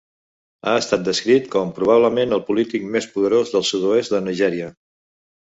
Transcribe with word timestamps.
Ha 0.69 0.71
estat 0.83 1.03
descrit 1.07 1.49
com 1.55 1.73
"probablement 1.79 2.33
el 2.39 2.41
polític 2.49 2.89
més 2.97 3.09
poderós 3.19 3.53
del 3.57 3.67
sud-oest 3.73 4.17
de 4.17 4.25
Nigèria". 4.31 4.73